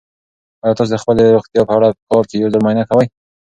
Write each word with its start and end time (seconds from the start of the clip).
آیا 0.63 0.77
تاسو 0.77 0.91
د 0.93 0.97
خپلې 1.03 1.23
روغتیا 1.35 1.61
په 1.67 1.73
اړه 1.77 1.87
په 1.97 2.03
کال 2.09 2.21
کې 2.29 2.35
یو 2.37 2.51
ځل 2.53 2.61
معاینه 2.63 2.83
کوئ؟ 2.89 3.07